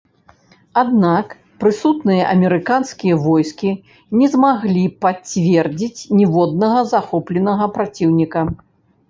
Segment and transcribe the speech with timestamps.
[0.81, 1.27] Аднак
[1.63, 3.71] прысутныя амерыканскія войскі
[4.23, 8.41] не змаглі пацвердзіць ніводнага захопленага праціўніка.